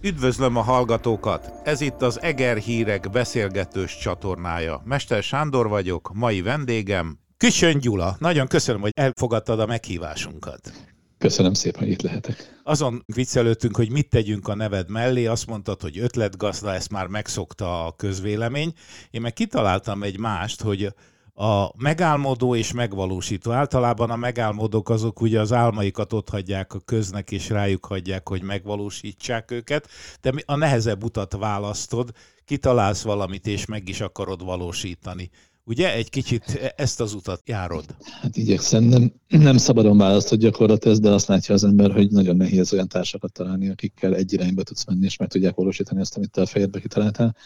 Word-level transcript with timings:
Üdvözlöm 0.00 0.56
a 0.56 0.60
hallgatókat! 0.60 1.52
Ez 1.64 1.80
itt 1.80 2.02
az 2.02 2.22
Eger 2.22 2.56
Hírek 2.56 3.10
beszélgetős 3.10 3.98
csatornája. 3.98 4.82
Mester 4.84 5.22
Sándor 5.22 5.68
vagyok, 5.68 6.10
mai 6.14 6.42
vendégem 6.42 7.18
Küsön 7.36 7.78
Gyula. 7.78 8.16
Nagyon 8.18 8.46
köszönöm, 8.46 8.80
hogy 8.80 8.90
elfogadtad 8.94 9.60
a 9.60 9.66
meghívásunkat. 9.66 10.72
Köszönöm 11.18 11.54
szépen, 11.54 11.80
hogy 11.80 11.90
itt 11.90 12.02
lehetek. 12.02 12.60
Azon 12.62 13.02
viccelődtünk, 13.14 13.76
hogy 13.76 13.90
mit 13.90 14.08
tegyünk 14.08 14.48
a 14.48 14.54
neved 14.54 14.90
mellé, 14.90 15.26
azt 15.26 15.46
mondtad, 15.46 15.80
hogy 15.80 15.98
ötletgazda, 15.98 16.74
ezt 16.74 16.90
már 16.90 17.06
megszokta 17.06 17.86
a 17.86 17.92
közvélemény. 17.92 18.72
Én 19.10 19.20
meg 19.20 19.32
kitaláltam 19.32 20.02
egy 20.02 20.18
mást, 20.18 20.62
hogy 20.62 20.94
a 21.38 21.72
megálmodó 21.78 22.54
és 22.54 22.72
megvalósító. 22.72 23.50
Általában 23.50 24.10
a 24.10 24.16
megálmodók 24.16 24.88
azok 24.88 25.20
ugye 25.20 25.40
az 25.40 25.52
álmaikat 25.52 26.12
ott 26.12 26.28
hagyják 26.28 26.74
a 26.74 26.78
köznek, 26.78 27.30
és 27.30 27.48
rájuk 27.48 27.84
hagyják, 27.86 28.28
hogy 28.28 28.42
megvalósítsák 28.42 29.50
őket, 29.50 29.88
de 30.20 30.32
a 30.46 30.56
nehezebb 30.56 31.04
utat 31.04 31.36
választod, 31.36 32.10
kitalálsz 32.44 33.02
valamit, 33.02 33.46
és 33.46 33.66
meg 33.66 33.88
is 33.88 34.00
akarod 34.00 34.44
valósítani. 34.44 35.30
Ugye 35.64 35.94
egy 35.94 36.10
kicsit 36.10 36.72
ezt 36.76 37.00
az 37.00 37.12
utat 37.14 37.42
járod? 37.44 37.84
Hát 38.20 38.36
igyekszem, 38.36 38.84
nem, 38.84 39.12
nem 39.28 39.56
szabadon 39.56 40.20
gyakorlat 40.30 40.86
ez, 40.86 41.00
de 41.00 41.10
azt 41.10 41.28
látja 41.28 41.54
az 41.54 41.64
ember, 41.64 41.92
hogy 41.92 42.10
nagyon 42.10 42.36
nehéz 42.36 42.72
olyan 42.72 42.88
társakat 42.88 43.32
találni, 43.32 43.68
akikkel 43.68 44.14
egy 44.14 44.32
irányba 44.32 44.62
tudsz 44.62 44.84
menni, 44.84 45.04
és 45.04 45.16
meg 45.16 45.28
tudják 45.28 45.54
valósítani 45.54 46.00
azt, 46.00 46.16
amit 46.16 46.30
te 46.30 46.40
a 46.40 46.46
fejedbe 46.46 46.80
kitaláltál. 46.80 47.36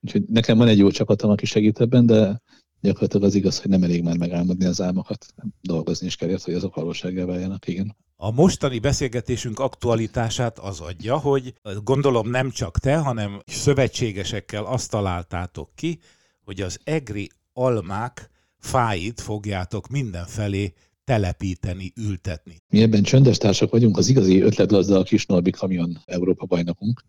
Úgyhogy 0.00 0.22
nekem 0.28 0.58
van 0.58 0.68
egy 0.68 0.78
jó 0.78 0.90
csapatom, 0.90 1.30
aki 1.30 1.46
segít 1.46 1.80
ebben, 1.80 2.06
de 2.06 2.40
gyakorlatilag 2.80 3.26
az 3.26 3.34
igaz, 3.34 3.60
hogy 3.60 3.70
nem 3.70 3.82
elég 3.82 4.02
már 4.02 4.16
megálmodni 4.16 4.64
az 4.64 4.80
álmokat, 4.80 5.26
dolgozni 5.60 6.06
is 6.06 6.16
kell 6.16 6.28
ért, 6.28 6.42
hogy 6.42 6.54
azok 6.54 6.74
valósággá 6.74 7.24
váljanak, 7.24 7.68
igen. 7.68 7.96
A 8.16 8.30
mostani 8.30 8.78
beszélgetésünk 8.78 9.58
aktualitását 9.58 10.58
az 10.58 10.80
adja, 10.80 11.18
hogy 11.18 11.54
gondolom 11.82 12.28
nem 12.30 12.50
csak 12.50 12.78
te, 12.78 12.96
hanem 12.96 13.42
szövetségesekkel 13.46 14.64
azt 14.64 14.90
találtátok 14.90 15.70
ki, 15.74 16.00
hogy 16.44 16.60
az 16.60 16.78
egri 16.84 17.30
almák 17.52 18.30
fáit 18.58 19.20
fogjátok 19.20 19.88
mindenfelé 19.88 20.72
telepíteni, 21.06 21.92
ültetni. 21.96 22.56
Mi 22.68 22.82
ebben 22.82 23.02
csöndes 23.02 23.38
társak 23.38 23.70
vagyunk, 23.70 23.96
az 23.96 24.08
igazi 24.08 24.40
ötletgazda 24.40 24.98
a 24.98 25.02
kis 25.02 25.26
Norbi 25.26 25.50
Kamion 25.50 25.98
Európa 26.04 26.46
bajnokunk, 26.46 27.04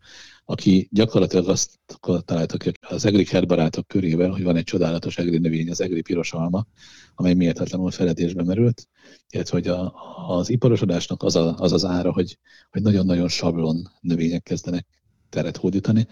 aki 0.45 0.87
gyakorlatilag 0.91 1.49
azt 1.49 1.79
találtak 2.25 2.63
az 2.79 3.05
egri 3.05 3.23
kertbarátok 3.23 3.87
körébe, 3.87 4.27
hogy 4.27 4.43
van 4.43 4.55
egy 4.55 4.63
csodálatos 4.63 5.17
egri 5.17 5.37
növény, 5.37 5.69
az 5.69 5.81
egri 5.81 6.01
piros 6.01 6.33
alma, 6.33 6.65
amely 7.15 7.33
méltatlanul 7.33 7.91
feledésbe 7.91 8.43
merült, 8.43 8.87
illetve 9.29 9.57
hogy 9.57 9.67
a, 9.67 9.93
az 10.27 10.49
iparosodásnak 10.49 11.23
az, 11.23 11.35
a, 11.35 11.55
az 11.57 11.71
az 11.71 11.85
ára, 11.85 12.11
hogy, 12.13 12.37
hogy 12.69 12.81
nagyon-nagyon 12.81 13.27
sablon 13.27 13.91
növények 14.01 14.43
kezdenek 14.43 14.96
teret 15.29 15.57
hódítani, 15.57 16.07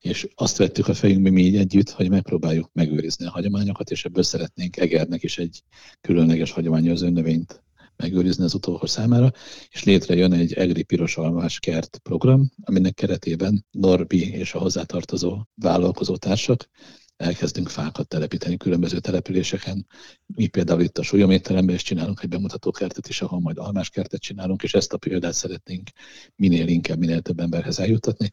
és 0.00 0.28
azt 0.34 0.56
vettük 0.56 0.88
a 0.88 0.94
fejünkbe 0.94 1.30
mi 1.30 1.42
így 1.42 1.56
együtt, 1.56 1.90
hogy 1.90 2.10
megpróbáljuk 2.10 2.70
megőrizni 2.72 3.26
a 3.26 3.30
hagyományokat, 3.30 3.90
és 3.90 4.04
ebből 4.04 4.22
szeretnénk 4.22 4.76
Egernek 4.76 5.22
is 5.22 5.38
egy 5.38 5.62
különleges 6.00 6.50
hagyományozó 6.50 7.08
növényt 7.08 7.62
megőrizni 7.96 8.44
az 8.44 8.54
utókor 8.54 8.88
számára, 8.88 9.30
és 9.68 9.84
létrejön 9.84 10.32
egy 10.32 10.52
egri 10.52 10.82
piros 10.82 11.16
almás 11.16 11.58
kert 11.58 11.98
program, 12.02 12.50
aminek 12.62 12.94
keretében 12.94 13.66
Norbi 13.70 14.32
és 14.32 14.54
a 14.54 14.58
hozzátartozó 14.58 15.42
vállalkozó 15.54 16.16
társak 16.16 16.68
elkezdünk 17.18 17.68
fákat 17.68 18.08
telepíteni 18.08 18.56
különböző 18.56 18.98
településeken. 18.98 19.86
Mi 20.26 20.46
például 20.46 20.80
itt 20.80 20.98
a 20.98 21.02
Súlyométteremben 21.02 21.74
is 21.74 21.82
csinálunk 21.82 22.22
egy 22.22 22.28
bemutatókertet 22.28 23.08
is, 23.08 23.22
ahol 23.22 23.40
majd 23.40 23.58
almás 23.58 23.90
kertet 23.90 24.20
csinálunk, 24.20 24.62
és 24.62 24.74
ezt 24.74 24.92
a 24.92 24.96
példát 24.96 25.34
szeretnénk 25.34 25.88
minél 26.36 26.68
inkább, 26.68 26.98
minél 26.98 27.20
több 27.20 27.40
emberhez 27.40 27.78
eljuttatni. 27.78 28.32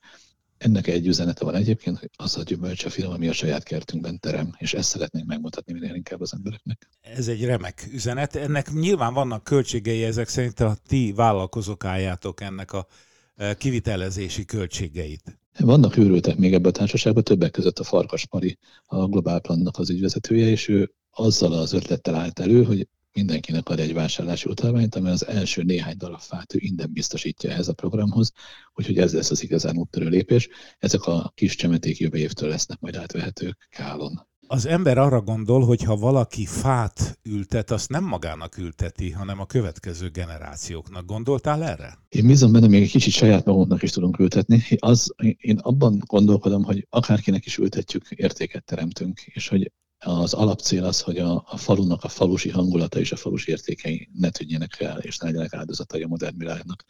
Ennek 0.58 0.88
egy 0.88 1.08
üzenete 1.08 1.46
van 1.46 1.56
egyébként, 1.56 2.00
hogy 2.00 2.10
az 2.16 2.38
a 2.38 2.44
gyümölcs 2.44 2.86
a 2.86 2.90
film, 2.90 3.12
ami 3.12 3.28
a 3.28 3.34
saját 3.34 3.64
kertünkben 3.64 4.20
terem, 4.20 4.56
és 4.58 4.74
ezt 4.74 4.90
szeretnénk 4.90 5.28
megmutatni 5.28 5.74
minél 5.74 5.96
inkább 5.96 6.22
az 6.22 6.34
embereknek. 6.34 6.90
Ez 7.02 7.28
egy 7.28 7.46
remek 7.46 7.88
üzenet. 7.92 8.36
Ennek 8.36 8.72
nyilván 8.72 9.14
vannak 9.14 9.44
költségei, 9.44 10.04
ezek 10.04 10.28
szerint 10.28 10.60
a 10.60 10.78
ti 10.88 11.14
vállalkozók 11.16 11.86
álljátok 11.86 12.42
ennek 12.42 12.72
a 12.72 12.88
e, 13.36 13.56
kivitelezési 13.56 14.46
költségeit. 14.46 15.40
Vannak 15.60 15.98
őrültek 15.98 16.38
még 16.38 16.54
ebben 16.54 16.70
a 16.70 16.74
társaságban, 16.74 17.24
többek 17.24 17.52
között 17.52 17.80
a 17.80 17.84
Farkas 17.84 18.28
Mari, 18.30 18.58
a 18.86 19.06
Global 19.06 19.40
Plannak 19.40 19.78
az 19.78 19.90
ügyvezetője, 19.90 20.48
és 20.48 20.68
ő 20.68 20.94
azzal 21.10 21.54
az 21.54 21.74
ötlettel 21.74 22.16
állt 22.16 22.40
elő, 22.40 22.64
hogy 22.64 22.88
mindenkinek 23.14 23.70
ad 23.70 23.80
egy 23.80 23.94
vásárlási 23.94 24.50
utalványt, 24.50 24.96
amely 24.96 25.12
az 25.12 25.28
első 25.28 25.64
néhány 25.64 25.98
darab 25.98 26.20
fát 26.20 26.54
ő 26.54 26.58
innen 26.62 26.90
biztosítja 26.94 27.50
ehhez 27.50 27.68
a 27.68 27.74
programhoz, 27.74 28.32
úgyhogy 28.74 28.98
ez 28.98 29.14
lesz 29.14 29.32
az 29.32 29.44
igazán 29.44 29.78
úttörő 29.78 30.08
lépés. 30.08 30.50
Ezek 30.80 31.06
a 31.06 31.32
kis 31.36 31.56
csemeték 31.56 31.98
jövő 31.98 32.18
évtől 32.18 32.50
lesznek 32.50 32.80
majd 32.80 32.96
átvehetők 32.96 33.68
Kálon. 33.70 34.28
Az 34.48 34.66
ember 34.66 34.98
arra 34.98 35.22
gondol, 35.22 35.66
hogy 35.66 35.84
ha 35.84 35.96
valaki 35.96 36.46
fát 36.46 37.20
ültet, 37.24 37.72
azt 37.72 37.90
nem 37.90 38.04
magának 38.04 38.58
ülteti, 38.58 39.12
hanem 39.12 39.40
a 39.40 39.46
következő 39.46 40.10
generációknak. 40.10 41.06
Gondoltál 41.06 41.64
erre? 41.64 41.98
Én 42.10 42.28
bízom 42.28 42.52
benne, 42.52 42.68
még 42.68 42.82
egy 42.82 42.90
kicsit 42.90 43.14
saját 43.14 43.46
magunknak 43.46 43.84
is 43.84 43.92
tudunk 43.92 44.20
ültetni. 44.20 44.64
Az, 44.80 45.14
én 45.38 45.58
abban 45.58 46.02
gondolkodom, 46.06 46.64
hogy 46.64 46.88
akárkinek 46.90 47.46
is 47.46 47.58
ültetjük, 47.58 48.10
értéket 48.10 48.64
teremtünk, 48.64 49.22
és 49.22 49.48
hogy 49.48 49.72
az 50.06 50.34
alapcél 50.34 50.84
az, 50.84 51.02
hogy 51.02 51.18
a, 51.18 51.44
a 51.48 51.58
falunak 51.58 52.04
a 52.04 52.08
falusi 52.08 52.50
hangulata 52.50 53.00
és 53.00 53.12
a 53.12 53.16
falusi 53.16 53.52
értékei 53.52 54.10
ne 54.14 54.30
tűnjenek 54.30 54.80
el, 54.80 54.98
és 54.98 55.18
ne 55.18 55.26
legyenek 55.26 55.54
áldozatai 55.54 56.04
a 56.04 56.08
modern 56.08 56.38
világnak. 56.38 56.84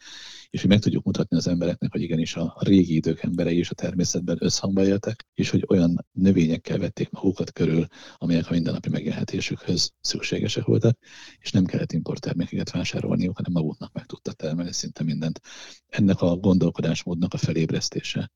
És 0.50 0.60
hogy 0.60 0.70
meg 0.70 0.80
tudjuk 0.80 1.04
mutatni 1.04 1.36
az 1.36 1.46
embereknek, 1.46 1.92
hogy 1.92 2.02
igenis 2.02 2.36
a, 2.36 2.56
régi 2.60 2.94
idők 2.94 3.22
emberei 3.22 3.58
is 3.58 3.70
a 3.70 3.74
természetben 3.74 4.36
összhangba 4.40 4.84
éltek, 4.84 5.26
és 5.34 5.50
hogy 5.50 5.64
olyan 5.68 6.06
növényekkel 6.16 6.78
vették 6.78 7.10
magukat 7.10 7.52
körül, 7.52 7.86
amelyek 8.16 8.48
a 8.48 8.52
mindennapi 8.52 8.88
megélhetésükhöz 8.88 9.92
szükségesek 10.00 10.64
voltak, 10.64 10.98
és 11.38 11.50
nem 11.50 11.64
kellett 11.64 11.92
importtermékeket 11.92 12.70
vásárolniuk, 12.70 13.36
hanem 13.36 13.52
maguknak 13.52 13.92
meg 13.92 14.06
tudta 14.06 14.32
termelni 14.32 14.72
szinte 14.72 15.04
mindent. 15.04 15.40
Ennek 15.88 16.20
a 16.20 16.36
gondolkodásmódnak 16.36 17.34
a 17.34 17.38
felébresztése 17.38 18.30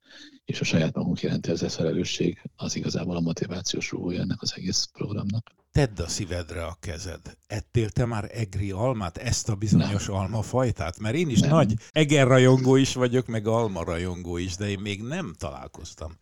és 0.45 0.61
a 0.61 0.65
saját 0.65 0.95
magunk 0.95 1.23
iránt 1.23 1.47
érzett 1.47 1.73
felelősség 1.73 2.51
az 2.57 2.77
igazából 2.77 3.17
a 3.17 3.21
motivációs 3.21 3.91
rúgója 3.91 4.21
ennek 4.21 4.43
az 4.43 4.53
egész 4.57 4.89
programnak. 4.93 5.51
Tedd 5.73 6.01
a 6.01 6.09
szívedre 6.09 6.65
a 6.65 6.77
kezed. 6.81 7.21
Ettél 7.47 7.91
te 7.91 8.05
már 8.05 8.31
egri 8.33 8.71
almát, 8.71 9.17
ezt 9.17 9.49
a 9.49 9.55
bizonyos 9.55 10.07
nem. 10.07 10.17
almafajtát? 10.17 10.99
Mert 10.99 11.15
én 11.15 11.29
is 11.29 11.41
nem. 11.41 11.51
nagy 11.51 11.75
egerrajongó 11.91 12.77
is 12.77 12.95
vagyok, 12.95 13.27
meg 13.27 13.47
almarajongó 13.47 14.37
is, 14.37 14.57
de 14.57 14.69
én 14.69 14.79
még 14.79 15.03
nem 15.03 15.35
találkoztam 15.39 16.19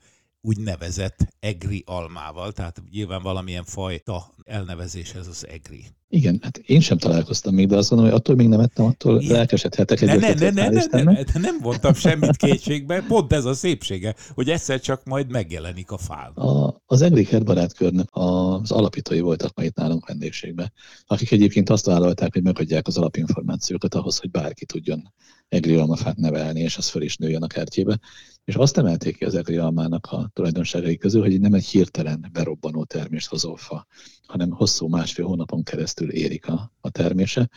úgynevezett 0.49 1.19
egri 1.41 1.83
almával, 1.87 2.53
tehát 2.53 2.83
nyilván 2.91 3.23
valamilyen 3.23 3.65
fajta 3.65 4.35
elnevezéshez 4.45 5.27
az 5.27 5.47
egri. 5.49 5.85
Igen, 6.11 6.39
hát 6.43 6.59
én 6.59 6.81
sem 6.81 6.99
találkoztam 6.99 7.55
még, 7.55 7.69
de 7.69 7.77
azt 7.77 7.89
gondolom, 7.89 8.13
hogy 8.13 8.21
attól 8.21 8.37
még 8.37 8.49
nem 8.49 8.61
ettem, 8.61 8.85
attól 8.85 9.21
Igen. 9.21 9.37
lelkesedhetek 9.37 10.01
egy 10.01 10.09
ne, 10.09 10.15
ne, 10.15 10.35
ne, 10.35 10.51
ne, 10.51 10.69
ne, 10.69 11.03
ne, 11.03 11.03
ne, 11.03 11.41
nem 11.41 11.59
vontam 11.61 11.95
semmit 11.95 12.37
kétségbe, 12.37 13.05
pont 13.09 13.33
ez 13.33 13.45
a 13.45 13.55
szépsége, 13.55 14.15
hogy 14.35 14.51
egyszer 14.51 14.81
csak 14.81 15.05
majd 15.05 15.31
megjelenik 15.31 15.91
a 15.91 15.99
fál. 15.99 16.31
A, 16.31 16.83
az 16.87 17.03
Egri 17.03 17.25
Kertbarátkörnek 17.25 18.09
az 18.11 18.71
alapítói 18.71 19.21
voltak 19.21 19.55
ma 19.55 19.63
itt 19.63 19.77
nálunk 19.77 20.07
vendégségben, 20.07 20.73
akik 21.07 21.31
egyébként 21.31 21.71
azt 21.71 21.87
vállalták, 21.87 22.33
hogy 22.33 22.43
megadják 22.43 22.87
az 22.87 22.97
alapinformációkat 22.97 23.95
ahhoz, 23.95 24.19
hogy 24.19 24.31
bárki 24.31 24.65
tudjon 24.65 25.13
egri 25.49 25.75
almafát 25.75 26.17
nevelni, 26.17 26.61
és 26.61 26.77
az 26.77 26.89
föl 26.89 27.03
is 27.03 27.17
nőjön 27.17 27.43
a 27.43 27.47
kertjébe. 27.47 28.01
És 28.45 28.55
azt 28.55 28.77
emelték 28.79 29.17
ki 29.17 29.25
az 29.25 29.35
egri 29.35 29.57
almának 29.57 30.07
a 30.07 30.31
tulajdonságai 30.33 30.97
közül, 30.97 31.23
hogy 31.23 31.41
nem 31.41 31.55
egy 31.55 31.67
hirtelen 31.67 32.31
berobbanó 32.33 32.85
termést 32.85 33.29
hozó 33.29 33.55
fa, 33.55 33.87
hanem 34.27 34.51
hosszú 34.51 34.89
másfél 34.89 35.25
hónapon 35.25 35.63
keresztül 35.63 36.11
érik 36.11 36.47
a, 36.47 36.73
a 36.81 36.91
termése, 36.91 37.51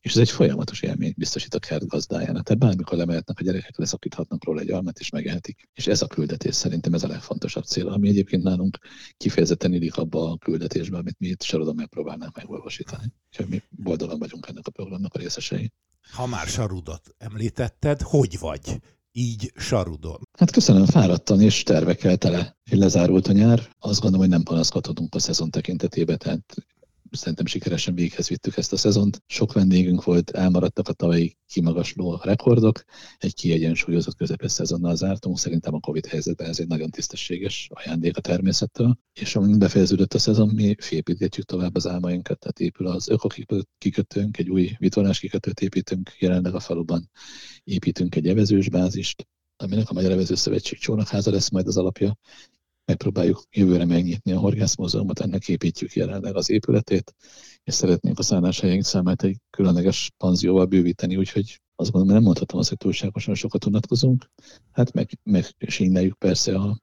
és 0.00 0.10
ez 0.10 0.18
egy 0.18 0.30
folyamatos 0.30 0.82
élmény 0.82 1.14
biztosít 1.16 1.54
a 1.54 1.58
kert 1.58 1.86
gazdájának. 1.86 2.44
Tehát 2.44 2.62
bármikor 2.62 2.98
lemehetnek 2.98 3.38
a 3.38 3.42
gyerekek, 3.42 3.78
leszakíthatnak 3.78 4.44
róla 4.44 4.60
egy 4.60 4.70
almát, 4.70 4.98
és 4.98 5.10
megehetik. 5.10 5.68
És 5.74 5.86
ez 5.86 6.02
a 6.02 6.06
küldetés 6.06 6.54
szerintem 6.54 6.94
ez 6.94 7.02
a 7.02 7.08
legfontosabb 7.08 7.64
cél, 7.64 7.88
ami 7.88 8.08
egyébként 8.08 8.42
nálunk 8.42 8.78
kifejezetten 9.16 9.72
illik 9.72 9.96
abba 9.96 10.30
a 10.30 10.38
küldetésbe, 10.38 10.96
amit 10.96 11.18
mi 11.18 11.26
itt 11.26 11.42
Sarodon 11.42 11.74
megpróbálnánk 11.74 12.36
megvalósítani. 12.36 13.12
Úgyhogy 13.30 13.46
mi 13.48 13.62
boldogan 13.70 14.18
vagyunk 14.18 14.46
ennek 14.48 14.66
a 14.66 14.70
programnak 14.70 15.14
a 15.14 15.18
részesei. 15.18 15.72
Ha 16.16 16.26
már 16.26 16.46
Sarudot 16.46 17.14
említetted, 17.18 18.02
hogy 18.02 18.38
vagy? 18.38 18.80
így 19.16 19.52
sarudon? 19.54 20.28
Hát 20.38 20.50
köszönöm, 20.50 20.86
fáradtan 20.86 21.40
és 21.40 21.62
tervekkel 21.62 22.16
tele. 22.16 22.56
Lezárult 22.70 23.26
a 23.26 23.32
nyár. 23.32 23.68
Azt 23.78 24.00
gondolom, 24.00 24.26
hogy 24.26 24.34
nem 24.36 24.42
panaszkodhatunk 24.42 25.14
a 25.14 25.18
szezon 25.18 25.50
tekintetében, 25.50 26.18
tehát 26.18 26.54
szerintem 27.16 27.46
sikeresen 27.46 27.94
véghez 27.94 28.28
vittük 28.28 28.56
ezt 28.56 28.72
a 28.72 28.76
szezont. 28.76 29.22
Sok 29.26 29.52
vendégünk 29.52 30.04
volt, 30.04 30.30
elmaradtak 30.30 30.88
a 30.88 30.92
tavalyi 30.92 31.36
kimagasló 31.46 32.20
rekordok, 32.22 32.84
egy 33.18 33.34
kiegyensúlyozott 33.34 34.16
közepes 34.16 34.52
szezonnal 34.52 34.96
zártunk, 34.96 35.38
szerintem 35.38 35.74
a 35.74 35.80
Covid 35.80 36.06
helyzetben 36.06 36.48
ez 36.48 36.58
egy 36.58 36.66
nagyon 36.66 36.90
tisztességes 36.90 37.68
ajándék 37.72 38.16
a 38.16 38.20
természettől, 38.20 38.98
és 39.12 39.36
amint 39.36 39.58
befejeződött 39.58 40.14
a 40.14 40.18
szezon, 40.18 40.48
mi 40.48 40.74
félpítgetjük 40.78 41.46
tovább 41.46 41.74
az 41.74 41.86
álmainkat, 41.86 42.38
tehát 42.38 42.60
épül 42.60 42.86
az 42.86 43.08
ökokikötőnk, 43.08 44.38
egy 44.38 44.50
új 44.50 44.76
vitorlás 44.78 45.18
kikötőt 45.18 45.60
építünk. 45.60 46.16
Jelenleg 46.18 46.54
a 46.54 46.60
faluban, 46.60 47.10
építünk 47.64 48.14
egy 48.14 48.26
evezős 48.26 48.68
bázist, 48.68 49.26
aminek 49.56 49.90
a 49.90 49.92
Magyar 49.92 50.10
Evező 50.10 50.34
Szövetség 50.34 50.78
csónakháza 50.78 51.30
lesz 51.30 51.50
majd 51.50 51.66
az 51.66 51.76
alapja. 51.76 52.18
Megpróbáljuk 52.86 53.42
jövőre 53.50 53.84
megnyitni 53.84 54.32
a 54.32 54.38
Horgászmúzeumot, 54.38 55.20
ennek 55.20 55.48
építjük 55.48 55.92
jelenleg 55.92 56.36
az 56.36 56.50
épületét, 56.50 57.14
és 57.64 57.74
szeretnénk 57.74 58.18
a 58.18 58.22
szálláshelyeink 58.22 58.84
számát 58.84 59.22
egy 59.22 59.36
különleges 59.50 60.12
panzióval 60.16 60.66
bővíteni, 60.66 61.16
úgyhogy 61.16 61.60
azt 61.76 61.90
gondolom, 61.90 62.14
nem 62.16 62.24
mondhatom 62.24 62.58
azt, 62.58 62.68
hogy 62.68 62.78
túlságosan 62.78 63.34
sokat 63.34 63.64
unatkozunk. 63.64 64.30
Hát 64.72 64.92
meg, 64.92 65.18
meg 65.22 65.44
persze 66.18 66.54
a 66.54 66.80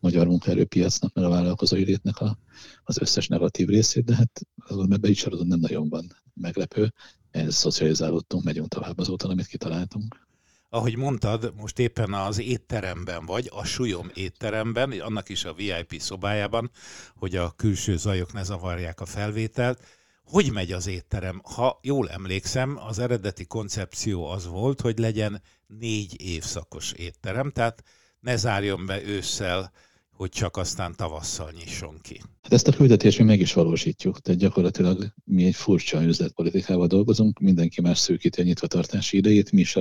magyar 0.00 0.26
munkaerőpiacnak, 0.26 1.14
meg 1.14 1.24
a 1.24 1.28
vállalkozói 1.28 1.84
létnek 1.84 2.20
a, 2.20 2.38
az 2.82 3.00
összes 3.00 3.28
negatív 3.28 3.68
részét, 3.68 4.04
de 4.04 4.14
hát 4.14 4.40
azon 4.66 4.92
ebbe 4.92 5.08
így 5.08 5.28
nem 5.46 5.60
nagyon 5.60 5.88
van 5.88 6.06
meglepő. 6.34 6.92
Ez 7.30 7.54
szocializálódtunk, 7.54 8.44
megyünk 8.44 8.68
tovább 8.68 8.98
azóta, 8.98 9.28
amit 9.28 9.46
kitaláltunk 9.46 10.29
ahogy 10.70 10.96
mondtad, 10.96 11.52
most 11.56 11.78
éppen 11.78 12.12
az 12.12 12.40
étteremben 12.40 13.26
vagy, 13.26 13.50
a 13.52 13.64
súlyom 13.64 14.10
étteremben, 14.14 14.90
annak 14.90 15.28
is 15.28 15.44
a 15.44 15.54
VIP 15.54 15.94
szobájában, 16.00 16.70
hogy 17.14 17.36
a 17.36 17.50
külső 17.50 17.96
zajok 17.96 18.32
ne 18.32 18.42
zavarják 18.42 19.00
a 19.00 19.06
felvételt. 19.06 19.84
Hogy 20.24 20.52
megy 20.52 20.72
az 20.72 20.86
étterem? 20.86 21.40
Ha 21.54 21.78
jól 21.82 22.10
emlékszem, 22.10 22.78
az 22.86 22.98
eredeti 22.98 23.44
koncepció 23.44 24.26
az 24.26 24.46
volt, 24.46 24.80
hogy 24.80 24.98
legyen 24.98 25.42
négy 25.66 26.22
évszakos 26.22 26.92
étterem, 26.92 27.50
tehát 27.50 27.82
ne 28.20 28.36
zárjon 28.36 28.86
be 28.86 29.02
ősszel 29.02 29.72
hogy 30.20 30.30
csak 30.30 30.56
aztán 30.56 30.94
tavasszal 30.96 31.52
nyisson 31.58 31.98
ki. 32.02 32.20
Hát 32.42 32.52
ezt 32.52 32.68
a 32.68 32.72
küldetést 32.72 33.18
mi 33.18 33.24
meg 33.24 33.40
is 33.40 33.52
valósítjuk, 33.52 34.20
tehát 34.20 34.40
gyakorlatilag 34.40 35.12
mi 35.24 35.44
egy 35.44 35.54
furcsa 35.54 36.02
üzletpolitikával 36.02 36.86
dolgozunk, 36.86 37.38
mindenki 37.38 37.80
más 37.80 37.98
szűkíti 37.98 38.40
a 38.40 38.44
nyitvatartási 38.44 39.16
idejét, 39.16 39.52
mi 39.52 39.60
is 39.60 39.72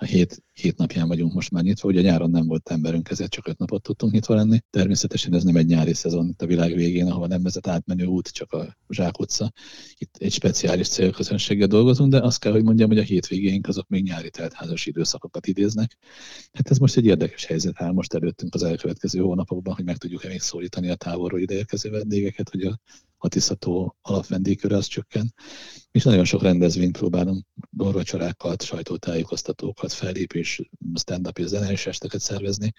a 0.00 0.04
hét, 0.04 0.42
hét 0.52 0.76
napján 0.76 1.08
vagyunk 1.08 1.32
most 1.32 1.50
már 1.50 1.62
nyitva, 1.62 1.88
ugye 1.88 2.00
nyáron 2.00 2.30
nem 2.30 2.46
volt 2.46 2.70
emberünk, 2.70 3.10
ezért 3.10 3.30
csak 3.30 3.48
öt 3.48 3.58
napot 3.58 3.82
tudtunk 3.82 4.12
nyitva 4.12 4.34
lenni. 4.34 4.58
Természetesen 4.70 5.34
ez 5.34 5.44
nem 5.44 5.56
egy 5.56 5.66
nyári 5.66 5.94
szezon 5.94 6.28
itt 6.28 6.42
a 6.42 6.46
világ 6.46 6.74
végén, 6.74 7.06
ahova 7.06 7.26
nem 7.26 7.42
vezet 7.42 7.66
átmenő 7.66 8.04
út, 8.04 8.28
csak 8.28 8.52
a 8.52 8.76
Zsák 8.88 9.18
utca. 9.18 9.52
Itt 9.94 10.16
egy 10.16 10.32
speciális 10.32 10.88
célközönséggel 10.88 11.66
dolgozunk, 11.66 12.10
de 12.10 12.20
azt 12.20 12.40
kell, 12.40 12.52
hogy 12.52 12.62
mondjam, 12.62 12.88
hogy 12.88 12.98
a 12.98 13.02
hétvégénk 13.02 13.68
azok 13.68 13.88
még 13.88 14.02
nyári 14.02 14.30
teltházas 14.30 14.86
időszakokat 14.86 15.46
idéznek. 15.46 15.96
Hát 16.52 16.70
ez 16.70 16.78
most 16.78 16.96
egy 16.96 17.06
érdekes 17.06 17.44
helyzet 17.44 17.80
áll 17.80 17.92
most 17.92 18.14
előttünk 18.14 18.54
az 18.54 18.62
elkövetkező 18.62 19.20
hónapokban, 19.20 19.74
hogy 19.74 19.84
meg 19.84 19.96
tudjuk-e 19.96 20.28
még 20.28 20.40
szólítani 20.40 20.88
a 20.88 20.94
távolról 20.94 21.40
ideérkező 21.40 21.90
vendégeket, 21.90 22.50
hogy 22.50 22.62
a 22.62 22.80
hatiszató 23.18 23.96
alapvendégköre 24.02 24.76
az 24.76 24.86
csökken. 24.86 25.34
És 25.90 26.04
nagyon 26.04 26.24
sok 26.24 26.42
rendezvényt 26.42 26.98
próbálunk, 26.98 27.44
borvacsorákat, 27.70 28.62
sajtótájékoztatókat, 28.62 29.92
fellépés, 29.92 30.62
stand-up 30.94 31.38
és 31.38 31.46
zenés 31.46 31.86
esteket 31.86 32.20
szervezni. 32.20 32.72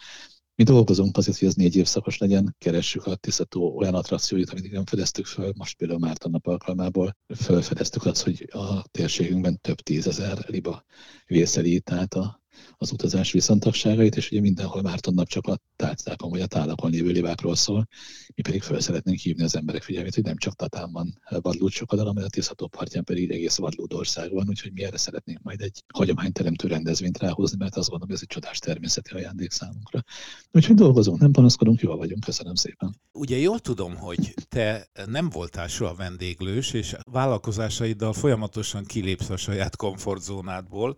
Mi 0.56 0.66
dolgozunk 0.66 1.18
azért, 1.18 1.40
hogy 1.40 1.48
ez 1.48 1.54
négy 1.54 1.76
évszakos 1.76 2.18
legyen, 2.18 2.56
keressük 2.58 3.06
a 3.06 3.16
tisztató 3.16 3.78
olyan 3.78 3.96
attrakcióit, 3.96 4.50
amit 4.50 4.72
nem 4.72 4.86
fedeztük 4.86 5.26
föl, 5.26 5.54
most 5.58 5.78
például 5.78 6.00
Márton 6.00 6.32
nap 6.32 6.48
alkalmából 6.48 7.18
felfedeztük 7.28 8.06
azt, 8.06 8.24
hogy 8.24 8.50
a 8.52 8.88
térségünkben 8.92 9.60
több 9.62 9.80
tízezer 9.80 10.46
liba 10.48 10.86
vészeli, 11.26 11.80
tehát 11.80 12.14
a 12.14 12.39
az 12.78 12.92
utazás 12.92 13.32
viszontagságait, 13.32 14.16
és 14.16 14.32
ugye 14.32 14.42
mindenhol 14.42 14.82
Márton 14.82 15.14
nap 15.14 15.28
csak 15.28 15.48
a 15.48 15.60
tálcákon 15.76 16.30
vagy 16.30 16.42
a 16.42 16.46
tálakon 16.46 16.92
lévő 16.92 17.12
libákról 17.12 17.56
szól, 17.56 17.88
mi 18.36 18.42
pedig 18.42 18.62
fel 18.62 18.80
szeretnénk 18.80 19.20
hívni 19.20 19.44
az 19.44 19.56
emberek 19.56 19.84
figyelmét, 19.84 20.16
hogy 20.16 20.24
nem 20.24 20.38
csak 20.38 20.56
Tatán 20.56 20.92
van 20.92 21.20
vadlúd 21.30 21.72
sokat, 21.72 22.00
hanem 22.00 22.24
a 22.24 22.28
Tiszható 22.28 22.68
partján 22.68 23.04
pedig 23.04 23.32
egész 23.32 23.56
vadlúd 23.56 23.94
ország 23.94 24.32
van, 24.32 24.46
úgyhogy 24.50 24.72
mi 24.74 24.84
erre 24.84 24.98
szeretnénk 24.98 25.42
majd 25.42 25.62
egy 25.62 25.84
hagyományteremtő 25.94 26.68
rendezvényt 26.68 27.18
ráhozni, 27.18 27.58
mert 27.60 27.76
azt 27.76 27.90
gondolom, 27.90 28.16
hogy 28.16 28.16
ez 28.16 28.22
egy 28.22 28.42
csodás 28.42 28.60
természeti 28.60 29.14
ajándék 29.14 29.52
számunkra. 29.52 30.04
Úgyhogy 30.52 30.76
dolgozunk, 30.76 31.20
nem 31.20 31.32
panaszkodunk, 31.32 31.80
jól 31.80 31.98
vagyunk, 31.98 32.24
köszönöm 32.24 32.56
szépen. 32.56 32.96
Ugye 33.12 33.38
jól 33.38 33.60
tudom, 33.60 33.96
hogy 33.96 34.34
te 34.50 34.90
nem 35.06 35.30
voltál 35.30 35.68
soha 35.68 35.94
vendéglős, 35.96 36.74
és 36.74 36.96
vállalkozásaiddal 37.12 38.14
folyamatosan 38.14 38.86
kilépsz 38.86 39.30
a 39.30 39.38
saját 39.38 39.76
komfortzónádból, 39.76 40.98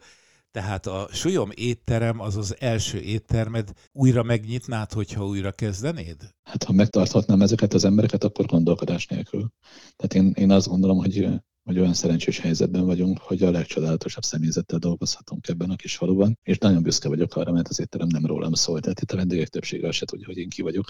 tehát 0.52 0.86
a 0.86 1.08
Sujom 1.12 1.50
étterem 1.54 2.20
az 2.20 2.36
az 2.36 2.56
első 2.60 3.00
éttermed. 3.00 3.72
Újra 3.92 4.24
megnyitnád, 4.24 4.92
hogyha 4.92 5.26
újra 5.26 5.52
kezdenéd? 5.52 6.30
Hát 6.44 6.64
ha 6.64 6.74
megtarthatnám 6.74 7.42
ezeket 7.42 7.74
az 7.74 7.86
embereket, 7.86 8.24
akkor 8.24 8.46
gondolkodás 8.46 9.08
nélkül. 9.08 9.52
Tehát 9.96 10.14
én, 10.26 10.34
én 10.36 10.52
azt 10.52 10.68
gondolom, 10.68 10.98
hogy 10.98 11.42
hogy 11.64 11.80
olyan 11.80 11.94
szerencsés 11.94 12.40
helyzetben 12.40 12.86
vagyunk, 12.86 13.18
hogy 13.18 13.44
a 13.44 13.52
legcsodálatosabb 13.52 14.24
személyzettel 14.24 14.80
dolgozhatunk 14.80 15.48
ebben 15.48 15.70
a 15.70 15.76
kis 15.76 15.96
faluban, 15.96 16.38
és 16.44 16.58
nagyon 16.58 16.84
büszke 16.84 17.08
vagyok 17.08 17.36
arra, 17.36 17.52
mert 17.52 17.68
az 17.68 17.80
étterem 17.80 18.08
nem 18.08 18.26
rólam 18.26 18.54
szól. 18.54 18.80
Tehát 18.80 19.02
itt 19.02 19.12
a 19.12 19.16
vendégek 19.16 19.48
többsége 19.48 19.92
se 19.92 20.06
tudja, 20.06 20.26
hogy 20.26 20.38
én 20.38 20.50
ki 20.50 20.62
vagyok. 20.62 20.86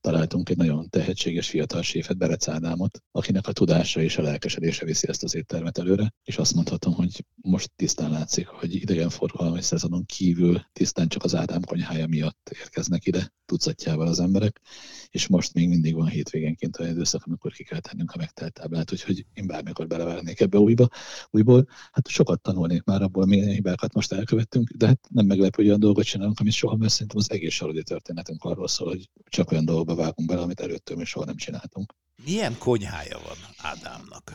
Találtunk 0.00 0.48
egy 0.48 0.56
nagyon 0.56 0.88
tehetséges 0.88 1.48
fiatal 1.48 1.82
séfet, 1.82 2.16
Berec 2.16 2.48
Ádámot, 2.48 3.02
akinek 3.10 3.46
a 3.46 3.52
tudása 3.52 4.00
és 4.00 4.18
a 4.18 4.22
lelkesedése 4.22 4.84
viszi 4.84 5.08
ezt 5.08 5.22
az 5.22 5.34
éttermet 5.34 5.78
előre, 5.78 6.14
és 6.24 6.38
azt 6.38 6.54
mondhatom, 6.54 6.92
hogy 6.92 7.24
most 7.34 7.70
tisztán 7.76 8.10
látszik, 8.10 8.46
hogy 8.46 8.74
idegenforgalmi 8.74 9.62
szezonon 9.62 10.06
kívül 10.06 10.60
tisztán 10.72 11.08
csak 11.08 11.24
az 11.24 11.34
Ádám 11.34 11.62
konyhája 11.64 12.06
miatt 12.06 12.50
érkeznek 12.60 13.06
ide 13.06 13.32
tucatjával 13.50 14.06
az 14.06 14.20
emberek, 14.20 14.60
és 15.08 15.26
most 15.26 15.54
még 15.54 15.68
mindig 15.68 15.94
van 15.94 16.06
hétvégenként 16.06 16.78
olyan 16.78 16.92
időszak, 16.92 17.24
amikor 17.24 17.52
ki 17.52 17.64
kell 17.64 17.80
tennünk 17.80 18.10
a 18.10 18.16
megtelt 18.18 18.52
táblát, 18.52 18.92
úgyhogy 18.92 19.26
én 19.34 19.46
bármikor 19.46 19.86
belevágnék 20.10 20.40
ebbe 20.40 20.58
újba, 20.58 20.88
újból. 21.30 21.68
Hát 21.92 22.08
sokat 22.08 22.40
tanulnék 22.40 22.84
már 22.84 23.02
abból, 23.02 23.26
milyen 23.26 23.48
hibákat 23.48 23.94
most 23.94 24.12
elkövettünk, 24.12 24.70
de 24.70 24.86
hát 24.86 25.06
nem 25.08 25.26
meglepő, 25.26 25.52
hogy 25.56 25.66
olyan 25.66 25.80
dolgot 25.80 26.04
csinálunk, 26.04 26.40
amit 26.40 26.52
soha, 26.52 26.76
mert 26.76 26.92
szerintem 26.92 27.18
az 27.18 27.30
egész 27.30 27.52
sarodi 27.52 27.82
történetünk 27.82 28.44
arról 28.44 28.68
szól, 28.68 28.88
hogy 28.88 29.10
csak 29.28 29.50
olyan 29.50 29.64
dolgokba 29.64 29.94
vágunk 29.94 30.28
bele, 30.28 30.40
amit 30.40 30.60
előttől 30.60 30.96
még 30.96 31.06
soha 31.06 31.24
nem 31.24 31.36
csináltunk. 31.36 31.94
Milyen 32.24 32.56
konyhája 32.58 33.18
van 33.26 33.36
Ádámnak? 33.62 34.32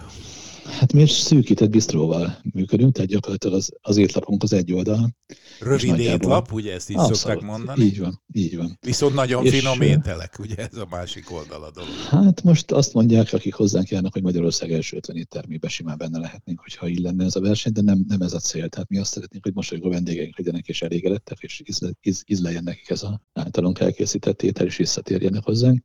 Hát 0.79 0.93
mi 0.93 1.07
szűkített 1.07 1.69
bistróval 1.69 2.37
működünk, 2.53 2.93
tehát 2.93 3.09
gyakorlatilag 3.09 3.55
az, 3.55 3.71
az 3.81 3.97
étlapunk 3.97 4.43
az 4.43 4.53
egy 4.53 4.73
oldal. 4.73 5.15
Rövid 5.59 5.99
étlap, 5.99 6.51
ugye 6.51 6.73
ezt 6.73 6.89
így 6.89 6.95
abszolút, 6.95 7.17
szokták 7.17 7.41
mondani? 7.41 7.83
Így 7.83 7.99
van, 7.99 8.21
így 8.33 8.57
van. 8.57 8.77
Viszont 8.81 9.13
nagyon 9.13 9.45
és, 9.45 9.51
finom 9.51 9.81
ételek, 9.81 10.39
ugye 10.39 10.55
ez 10.55 10.77
a 10.77 10.87
másik 10.89 11.31
oldal 11.31 11.63
a 11.63 11.71
dolog. 11.71 11.89
Hát 12.09 12.43
most 12.43 12.71
azt 12.71 12.93
mondják, 12.93 13.33
akik 13.33 13.53
hozzánk 13.53 13.89
járnak, 13.89 14.13
hogy 14.13 14.21
Magyarország 14.23 14.71
első 14.71 14.97
50 14.97 15.15
éttermében 15.15 15.69
simán 15.69 15.97
benne 15.97 16.19
lehetnénk, 16.19 16.59
hogyha 16.59 16.87
így 16.87 16.99
lenne 16.99 17.25
ez 17.25 17.35
a 17.35 17.41
verseny, 17.41 17.73
de 17.73 17.81
nem, 17.81 18.05
nem 18.07 18.21
ez 18.21 18.33
a 18.33 18.39
cél. 18.39 18.69
Tehát 18.69 18.89
mi 18.89 18.97
azt 18.97 19.11
szeretnénk, 19.11 19.43
hogy 19.43 19.53
mosolygó 19.53 19.89
vendégeink 19.89 20.37
legyenek 20.37 20.67
és 20.67 20.81
elégedettek, 20.81 21.37
és 21.39 21.61
ízle, 21.65 21.89
íz, 22.01 22.23
ízleljen 22.27 22.63
nekik 22.63 22.89
ez 22.89 23.03
a 23.03 23.21
általunk 23.33 23.79
elkészített 23.79 24.41
étel, 24.41 24.65
és 24.65 24.77
visszatérjenek 24.77 25.43
hozzánk. 25.43 25.83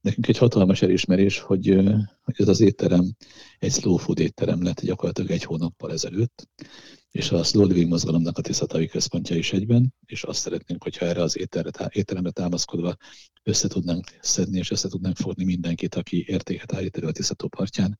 Nekünk 0.00 0.28
egy 0.28 0.38
hatalmas 0.38 0.82
elismerés, 0.82 1.37
hogy, 1.40 1.74
hogy 2.22 2.34
ez 2.36 2.48
az 2.48 2.60
étterem 2.60 3.16
egy 3.58 3.72
slow 3.72 3.96
food 3.96 4.18
étterem 4.18 4.62
lett 4.62 4.80
gyakorlatilag 4.80 5.30
egy 5.30 5.44
hónappal 5.44 5.92
ezelőtt 5.92 6.48
és 7.10 7.30
a 7.30 7.44
Living 7.52 7.88
mozgalomnak 7.88 8.38
a 8.38 8.42
Tiszatai 8.42 8.86
központja 8.86 9.36
is 9.36 9.52
egyben, 9.52 9.94
és 10.06 10.22
azt 10.22 10.40
szeretnénk, 10.40 10.82
hogyha 10.82 11.06
erre 11.06 11.22
az 11.22 11.38
étterre, 11.38 11.70
étteremre 11.92 12.30
támaszkodva 12.30 12.96
össze 13.42 13.68
tudnánk 13.68 14.18
szedni, 14.20 14.58
és 14.58 14.70
össze 14.70 14.88
tudnánk 14.88 15.16
fogni 15.16 15.44
mindenkit, 15.44 15.94
aki 15.94 16.24
értéket 16.28 16.72
állít 16.72 16.96
elő 16.96 17.06
a 17.06 17.12
Tiszató 17.12 17.48
partján, 17.48 17.98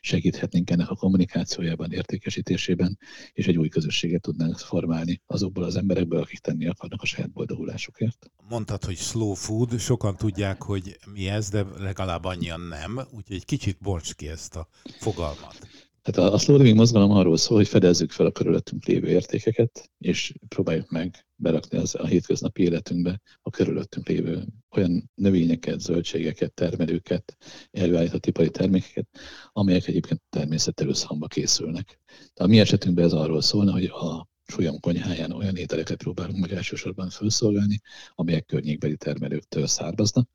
segíthetnénk 0.00 0.70
ennek 0.70 0.90
a 0.90 0.94
kommunikációjában, 0.94 1.92
értékesítésében, 1.92 2.98
és 3.32 3.46
egy 3.46 3.56
új 3.56 3.68
közösséget 3.68 4.22
tudnánk 4.22 4.58
formálni 4.58 5.22
azokból 5.26 5.64
az 5.64 5.76
emberekből, 5.76 6.20
akik 6.20 6.38
tenni 6.38 6.66
akarnak 6.66 7.02
a 7.02 7.06
saját 7.06 7.32
boldogulásukért. 7.32 8.30
Mondtad, 8.48 8.84
hogy 8.84 8.96
slow 8.96 9.34
food, 9.34 9.78
sokan 9.78 10.16
tudják, 10.16 10.62
hogy 10.62 10.98
mi 11.12 11.28
ez, 11.28 11.48
de 11.48 11.66
legalább 11.76 12.24
annyian 12.24 12.60
nem, 12.60 13.00
úgyhogy 13.10 13.36
egy 13.36 13.44
kicsit 13.44 13.78
bonts 13.80 14.14
ki 14.14 14.28
ezt 14.28 14.56
a 14.56 14.68
fogalmat. 14.98 15.87
Tehát 16.10 16.32
a 16.32 16.38
slow 16.38 16.56
living 16.56 16.76
mozgalom 16.76 17.10
arról 17.10 17.36
szól, 17.36 17.56
hogy 17.56 17.68
fedezzük 17.68 18.10
fel 18.10 18.26
a 18.26 18.30
körülöttünk 18.30 18.84
lévő 18.84 19.08
értékeket, 19.08 19.90
és 19.98 20.34
próbáljuk 20.48 20.90
meg 20.90 21.26
berakni 21.34 21.78
az 21.78 21.94
a 21.94 22.06
hétköznapi 22.06 22.62
életünkbe 22.62 23.20
a 23.42 23.50
körülöttünk 23.50 24.08
lévő 24.08 24.44
olyan 24.70 25.10
növényeket, 25.14 25.80
zöldségeket, 25.80 26.54
termelőket, 26.54 27.36
előállított 27.70 28.26
ipari 28.26 28.50
termékeket, 28.50 29.08
amelyek 29.52 29.86
egyébként 29.86 30.22
természettel 30.28 30.88
összhangba 30.88 31.26
készülnek. 31.26 32.00
De 32.34 32.44
a 32.44 32.46
mi 32.46 32.60
esetünkben 32.60 33.04
ez 33.04 33.12
arról 33.12 33.42
szólna, 33.42 33.72
hogy 33.72 33.84
a 33.84 34.28
Súlyom 34.52 34.80
konyháján 34.80 35.32
olyan 35.32 35.56
ételeket 35.56 35.98
próbálunk 35.98 36.38
meg 36.38 36.52
elsősorban 36.52 37.10
felszolgálni, 37.10 37.80
amelyek 38.14 38.46
környékbeli 38.46 38.96
termelőktől 38.96 39.66
származnak. 39.66 40.28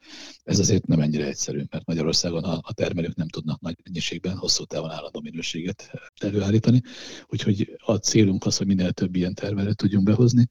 Ez 0.44 0.60
azért 0.60 0.88
nem 0.88 1.00
ennyire 1.00 1.26
egyszerű, 1.26 1.64
mert 1.70 1.86
Magyarországon 1.86 2.44
a, 2.44 2.74
termelők 2.74 3.16
nem 3.16 3.28
tudnak 3.28 3.62
nagy 3.62 3.78
mennyiségben 3.84 4.38
hosszú 4.38 4.64
távon 4.64 4.92
állandó 4.92 5.22
minőséget 5.22 5.92
előállítani. 6.16 6.82
Úgyhogy 7.28 7.76
a 7.78 7.96
célunk 7.96 8.46
az, 8.46 8.58
hogy 8.58 8.68
minél 8.68 8.92
több 8.92 9.16
ilyen 9.16 9.34
termelőt 9.34 9.78
tudjunk 9.78 10.06
behozni, 10.06 10.48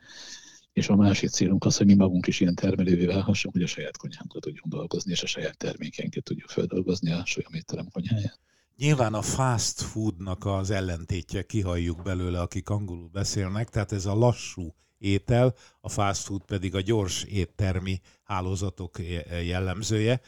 és 0.73 0.89
a 0.89 0.97
másik 0.97 1.29
célunk 1.29 1.65
az, 1.65 1.77
hogy 1.77 1.87
mi 1.87 1.95
magunk 1.95 2.27
is 2.27 2.41
ilyen 2.41 2.55
termelővé 2.55 3.07
válhassunk, 3.07 3.55
hogy 3.55 3.63
a 3.63 3.67
saját 3.67 3.97
konyhánkra 3.97 4.41
tudjunk 4.41 4.75
dolgozni, 4.75 5.13
és 5.13 5.23
a 5.23 5.27
saját 5.27 5.57
termékeinket 5.57 6.25
tudjuk 6.25 6.49
feldolgozni 6.49 7.11
a 7.11 7.25
étterem 7.53 7.89
konyháján. 7.91 8.39
Nyilván 8.77 9.15
a 9.15 9.23
fast 9.23 9.81
foodnak 9.81 10.47
az 10.47 10.71
ellentétje, 10.71 11.43
kihalljuk 11.43 12.03
belőle, 12.03 12.41
akik 12.41 12.69
angolul 12.69 13.09
beszélnek, 13.13 13.69
tehát 13.69 13.93
ez 13.93 14.07
a 14.07 14.15
lassú 14.15 14.75
étel, 14.99 15.55
a 15.81 15.89
fast 15.89 16.23
food 16.23 16.43
pedig 16.45 16.75
a 16.75 16.81
gyors 16.81 17.25
éttermi 17.25 18.01
hálózatok 18.25 18.99
jellemzője. 19.45 20.21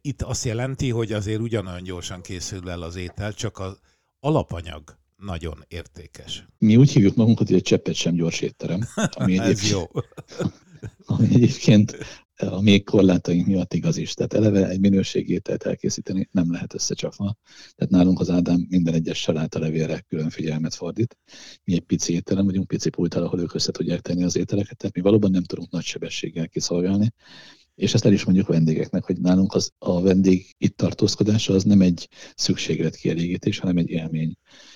Itt 0.00 0.22
azt 0.22 0.44
jelenti, 0.44 0.90
hogy 0.90 1.12
azért 1.12 1.40
ugyanolyan 1.40 1.82
gyorsan 1.82 2.20
készül 2.20 2.70
el 2.70 2.82
az 2.82 2.96
étel, 2.96 3.32
csak 3.32 3.58
az 3.58 3.78
alapanyag 4.20 4.98
nagyon 5.16 5.64
értékes. 5.68 6.46
Mi 6.58 6.76
úgy 6.76 6.90
hívjuk 6.90 7.16
magunkat, 7.16 7.46
hogy 7.46 7.56
egy 7.56 7.62
cseppet 7.62 7.94
sem 7.94 8.14
gyors 8.14 8.40
étterem. 8.40 8.88
Ami 8.94 9.38
Ez 9.50 9.70
jó. 9.70 9.82
Ami 11.06 11.26
egyébként 11.34 11.96
a 12.36 12.60
még 12.60 12.84
korlátaink 12.84 13.46
miatt 13.46 13.74
igaz 13.74 13.96
is. 13.96 14.14
Tehát 14.14 14.34
eleve 14.34 14.68
egy 14.68 14.80
minőségételt 14.80 15.62
elkészíteni 15.62 16.28
nem 16.32 16.52
lehet 16.52 16.74
összecsapva. 16.74 17.36
Tehát 17.74 17.92
nálunk 17.92 18.20
az 18.20 18.30
Ádám 18.30 18.66
minden 18.68 18.94
egyes 18.94 19.18
salátalevélre 19.18 20.00
külön 20.00 20.30
figyelmet 20.30 20.74
fordít. 20.74 21.18
Mi 21.64 21.72
egy 21.72 21.80
pici 21.80 22.12
étterem 22.12 22.44
vagyunk, 22.44 22.66
pici 22.66 22.90
pulttal, 22.90 23.22
ahol 23.22 23.40
ők 23.40 23.54
össze 23.54 23.72
tudják 23.72 24.00
tenni 24.00 24.24
az 24.24 24.36
ételeket, 24.36 24.76
tehát 24.76 24.94
mi 24.94 25.02
valóban 25.02 25.30
nem 25.30 25.44
tudunk 25.44 25.70
nagy 25.70 25.84
sebességgel 25.84 26.48
kiszolgálni. 26.48 27.12
És 27.74 27.94
ezt 27.94 28.04
el 28.04 28.12
is 28.12 28.24
mondjuk 28.24 28.46
vendégeknek, 28.46 29.04
hogy 29.04 29.20
nálunk 29.20 29.54
az, 29.54 29.72
a 29.78 30.00
vendég 30.00 30.54
itt 30.58 30.76
tartózkodása 30.76 31.54
az 31.54 31.64
nem 31.64 31.80
egy 31.80 32.08
szükséglet 32.34 32.96
kielégítés, 32.96 33.58
hanem 33.58 33.76
egy 33.76 33.90
élmény. 33.90 34.34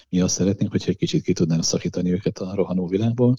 Mi 0.08 0.20
azt 0.20 0.34
szeretnénk, 0.34 0.70
hogyha 0.70 0.90
egy 0.90 0.96
kicsit 0.96 1.22
ki 1.22 1.32
tudnánk 1.32 1.64
szakítani 1.64 2.12
őket 2.12 2.38
a 2.38 2.54
rohanó 2.54 2.86
világból, 2.86 3.36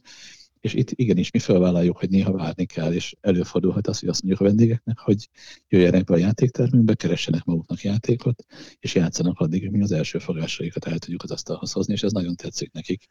és 0.61 0.73
itt 0.73 0.91
igenis 0.91 1.31
mi 1.31 1.39
felvállaljuk, 1.39 1.97
hogy 1.97 2.09
néha 2.09 2.31
várni 2.31 2.65
kell, 2.65 2.93
és 2.93 3.15
előfordulhat 3.21 3.87
az, 3.87 3.99
hogy 3.99 4.09
azt 4.09 4.23
mondjuk 4.23 4.41
a 4.41 4.49
vendégeknek, 4.49 4.99
hogy 4.99 5.29
jöjjenek 5.67 6.03
be 6.03 6.13
a 6.13 6.17
játéktermünkbe, 6.17 6.93
keressenek 6.93 7.43
maguknak 7.43 7.81
játékot, 7.81 8.45
és 8.79 8.95
játszanak 8.95 9.39
addig, 9.39 9.69
mi 9.69 9.81
az 9.81 9.91
első 9.91 10.19
fogásaikat 10.19 10.85
el 10.85 10.97
tudjuk 10.97 11.23
az 11.23 11.31
asztalhoz 11.31 11.71
hozni, 11.71 11.93
és 11.93 12.03
ez 12.03 12.11
nagyon 12.11 12.35
tetszik 12.35 12.71
nekik 12.71 13.09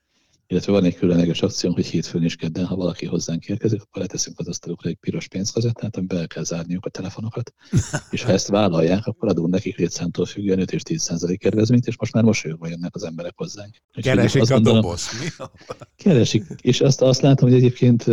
illetve 0.51 0.73
van 0.73 0.85
egy 0.85 0.97
különleges 0.97 1.43
akció, 1.43 1.73
hogy 1.73 1.87
hétfőn 1.87 2.25
is 2.25 2.37
kedden, 2.37 2.65
ha 2.65 2.77
valaki 2.77 3.07
hozzánk 3.07 3.45
érkezik, 3.45 3.83
akkor 3.83 4.03
leteszünk 4.03 4.39
az 4.39 4.49
asztalukra 4.49 4.89
egy 4.89 4.97
piros 4.97 5.29
pénzkazettát, 5.29 5.97
amiben 5.97 6.19
el 6.19 6.27
kell 6.27 6.45
zárniuk 6.45 6.85
a 6.85 6.91
telefonokat, 6.91 7.53
és 8.11 8.23
ha 8.23 8.33
ezt 8.33 8.49
vállalják, 8.49 9.07
akkor 9.07 9.29
adunk 9.29 9.49
nekik 9.49 9.77
létszámtól 9.77 10.27
függően 10.27 10.61
5 10.61 10.73
és 10.73 10.83
10% 10.85 11.37
kedvezményt, 11.39 11.87
és 11.87 11.99
most 11.99 12.13
már 12.13 12.25
mosolyogva 12.25 12.69
jönnek 12.69 12.95
az 12.95 13.03
emberek 13.03 13.33
hozzánk. 13.37 13.77
Keresik 14.03 14.43
a 14.43 14.47
gondolom, 14.47 14.81
doboz, 14.81 15.09
mi? 15.21 15.45
Keresik, 15.97 16.45
és 16.61 16.81
azt, 16.81 17.03
azt 17.03 17.21
látom, 17.21 17.49
hogy 17.49 17.59
egyébként 17.59 18.07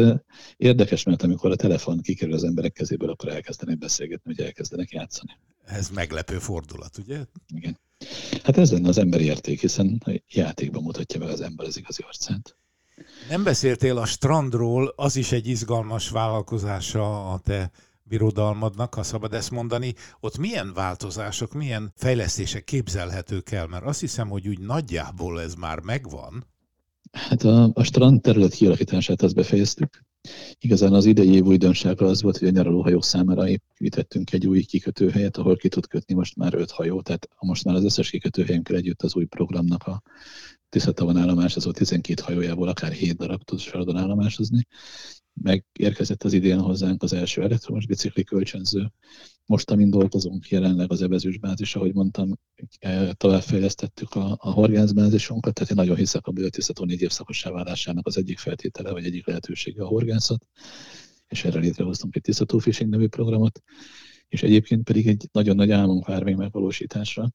érdekes, 0.57 1.03
mert 1.03 1.23
amikor 1.23 1.51
a 1.51 1.55
telefon 1.55 2.01
kikerül 2.01 2.33
az 2.33 2.43
emberek 2.43 2.73
kezéből, 2.73 3.09
akkor 3.09 3.29
elkezdenek 3.29 3.77
beszélgetni, 3.77 4.33
hogy 4.35 4.45
elkezdenek 4.45 4.89
játszani. 4.89 5.31
Ez 5.65 5.89
meglepő 5.89 6.37
fordulat, 6.37 6.97
ugye? 6.97 7.25
Igen. 7.55 7.79
Hát 8.43 8.57
ez 8.57 8.71
lenne 8.71 8.87
az 8.87 8.97
emberi 8.97 9.23
érték, 9.23 9.61
hiszen 9.61 10.03
játékban 10.27 10.83
mutatja 10.83 11.19
meg 11.19 11.29
az 11.29 11.41
ember 11.41 11.67
az 11.67 11.77
igazi 11.77 12.03
arcát. 12.07 12.57
Nem 13.29 13.43
beszéltél 13.43 13.97
a 13.97 14.05
strandról, 14.05 14.93
az 14.95 15.15
is 15.15 15.31
egy 15.31 15.47
izgalmas 15.47 16.09
vállalkozása 16.09 17.31
a 17.31 17.39
te 17.39 17.71
birodalmadnak, 18.03 18.93
ha 18.93 19.03
szabad 19.03 19.33
ezt 19.33 19.51
mondani. 19.51 19.93
Ott 20.19 20.37
milyen 20.37 20.73
változások, 20.73 21.53
milyen 21.53 21.91
fejlesztések 21.95 22.63
képzelhetők 22.63 23.51
el? 23.51 23.67
Mert 23.67 23.85
azt 23.85 23.99
hiszem, 23.99 24.29
hogy 24.29 24.47
úgy 24.47 24.59
nagyjából 24.59 25.41
ez 25.41 25.53
már 25.53 25.79
megvan. 25.79 26.45
Hát 27.11 27.43
a, 27.43 27.71
a 27.73 27.83
strand 27.83 28.21
terület 28.21 28.53
kialakítását 28.53 29.21
azt 29.21 29.35
befejeztük. 29.35 30.05
Igazán 30.59 30.93
az 30.93 31.05
idei 31.05 31.33
év 31.33 31.45
újdonsága 31.45 32.05
az 32.05 32.21
volt, 32.21 32.37
hogy 32.37 32.47
a 32.47 32.51
nyaralóhajók 32.51 33.03
számára 33.03 33.49
építettünk 33.49 34.33
egy 34.33 34.47
új 34.47 34.63
kikötőhelyet, 34.63 35.37
ahol 35.37 35.57
ki 35.57 35.69
tud 35.69 35.87
kötni 35.87 36.13
most 36.15 36.35
már 36.35 36.53
öt 36.53 36.71
hajó, 36.71 37.01
tehát 37.01 37.29
most 37.39 37.63
már 37.63 37.75
az 37.75 37.83
összes 37.83 38.09
kikötőhelyünkkel 38.09 38.75
együtt 38.75 39.01
az 39.01 39.15
új 39.15 39.25
programnak 39.25 39.83
a 39.83 40.01
Tiszatavon 40.69 41.17
állomásozó 41.17 41.71
12 41.71 42.21
hajójából 42.25 42.67
akár 42.67 42.91
7 42.91 43.17
darab 43.17 43.43
tud 43.43 43.59
Saradon 43.59 43.97
állomásozni. 43.97 44.67
Megérkezett 45.33 46.23
az 46.23 46.33
idén 46.33 46.59
hozzánk 46.59 47.03
az 47.03 47.13
első 47.13 47.41
elektromos 47.41 47.85
bicikli 47.85 48.23
kölcsönző. 48.23 48.91
Most, 49.47 49.71
amin 49.71 49.89
dolgozunk 49.89 50.49
jelenleg 50.49 50.91
az 50.91 51.01
ebezős 51.01 51.37
bázis, 51.37 51.75
ahogy 51.75 51.93
mondtam, 51.93 52.39
e, 52.79 53.13
továbbfejlesztettük 53.13 54.15
a, 54.15 54.37
a 54.39 54.51
horgászbázisunkat, 54.51 55.53
tehát 55.53 55.71
én 55.71 55.77
nagyon 55.77 55.95
hiszek 55.95 56.27
a 56.27 56.31
bőtisztató 56.31 56.83
négy 56.83 57.01
évszakossá 57.01 57.51
válásának 57.51 58.07
az 58.07 58.17
egyik 58.17 58.37
feltétele, 58.37 58.91
vagy 58.91 59.05
egyik 59.05 59.27
lehetősége 59.27 59.83
a 59.83 59.87
horgászat, 59.87 60.47
és 61.27 61.43
erre 61.43 61.59
létrehoztunk 61.59 62.15
egy 62.15 62.21
tisztató 62.21 62.57
fishing 62.57 62.89
nevű 62.89 63.07
programot, 63.07 63.61
és 64.27 64.43
egyébként 64.43 64.83
pedig 64.83 65.07
egy 65.07 65.29
nagyon 65.31 65.55
nagy 65.55 65.71
álmunk 65.71 66.05
vár 66.05 66.23
még 66.23 66.35
megvalósításra, 66.35 67.31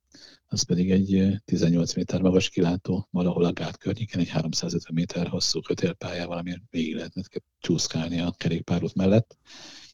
az 0.47 0.63
pedig 0.63 0.91
egy 0.91 1.41
18 1.45 1.95
méter 1.95 2.21
magas 2.21 2.49
kilátó 2.49 3.09
valahol 3.11 3.45
a 3.45 3.53
gát 3.53 3.79
környéken, 3.79 4.21
egy 4.21 4.29
350 4.29 4.95
méter 4.95 5.29
hosszú 5.29 5.61
kötélpályával, 5.61 6.39
ami 6.39 6.53
végig 6.71 6.95
lehetne 6.95 7.23
csúszkálni 7.59 8.21
a 8.21 8.35
kerékpárút 8.37 8.95
mellett. 8.95 9.37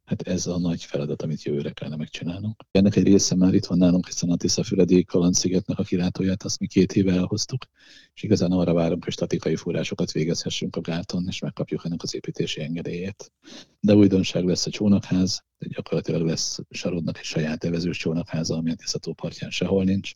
Hát 0.09 0.23
ez 0.23 0.47
a 0.47 0.59
nagy 0.59 0.85
feladat, 0.85 1.23
amit 1.23 1.43
jövőre 1.43 1.71
kellene 1.71 1.97
megcsinálnunk. 1.97 2.63
Ennek 2.71 2.97
egy 2.97 3.05
része 3.05 3.35
már 3.35 3.55
itt 3.55 3.67
van 3.67 3.79
nálunk, 3.79 4.07
hiszen 4.07 4.31
a 4.31 4.37
Tisza-füredi 4.37 5.05
Kalandszigetnek 5.05 5.79
a 5.79 5.83
kilátóját 5.83 6.43
azt 6.43 6.59
mi 6.59 6.67
két 6.67 6.93
éve 6.93 7.13
elhoztuk, 7.13 7.65
és 8.15 8.23
igazán 8.23 8.53
arra 8.53 8.73
várunk, 8.73 9.05
hogy 9.05 9.13
statikai 9.13 9.57
fúrásokat 9.57 10.13
végezhessünk 10.13 10.77
a 10.77 10.81
gáton, 10.81 11.25
és 11.27 11.39
megkapjuk 11.39 11.85
ennek 11.85 12.03
az 12.03 12.15
építési 12.15 12.61
engedélyét. 12.61 13.33
De 13.81 13.95
újdonság 13.95 14.45
lesz 14.45 14.67
a 14.67 14.71
csónakház, 14.71 15.43
de 15.59 15.67
gyakorlatilag 15.69 16.23
lesz 16.23 16.59
Sarodnak 16.71 17.19
egy 17.19 17.25
saját 17.25 17.65
evezős 17.65 17.99
csónakháza, 17.99 18.57
ami 18.57 18.71
a 18.71 18.75
Tiszató 18.75 19.13
partján 19.13 19.51
sehol 19.51 19.85
nincs. 19.85 20.13